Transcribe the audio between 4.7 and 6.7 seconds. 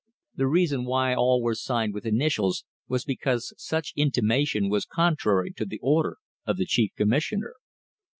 contrary to the order of the